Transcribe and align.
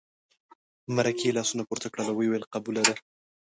مرکې 0.95 1.35
لاسونه 1.37 1.63
پورته 1.67 1.87
کړل 1.93 2.07
او 2.11 2.15
ویې 2.17 2.29
ویل 2.29 2.45
قبوله 2.53 2.81
ده. 2.87 2.93